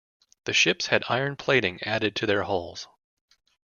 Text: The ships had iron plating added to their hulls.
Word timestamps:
The 0.45 0.53
ships 0.53 0.87
had 0.87 1.03
iron 1.09 1.35
plating 1.35 1.77
added 1.83 2.15
to 2.15 2.25
their 2.25 2.45
hulls. 2.45 2.87